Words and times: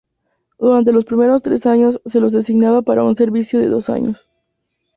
Durante 0.57 0.93
los 0.93 1.05
primeros 1.05 1.43
tres 1.43 1.67
años 1.67 2.01
se 2.05 2.19
los 2.19 2.31
designaba 2.33 2.81
para 2.81 3.03
un 3.03 3.15
servicio 3.15 3.59
de 3.59 3.67
dos 3.67 3.87
años. 3.87 4.27